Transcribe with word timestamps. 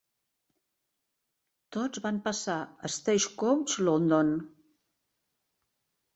Tots 1.77 2.01
van 2.05 2.17
passar 2.29 2.57
a 2.65 2.91
Stagecoach 2.95 3.77
London. 3.91 4.35